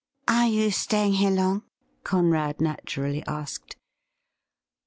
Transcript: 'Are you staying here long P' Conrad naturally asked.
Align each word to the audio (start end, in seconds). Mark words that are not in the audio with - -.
'Are 0.27 0.47
you 0.47 0.71
staying 0.71 1.13
here 1.13 1.29
long 1.29 1.59
P' 1.59 1.67
Conrad 2.05 2.59
naturally 2.59 3.23
asked. 3.27 3.75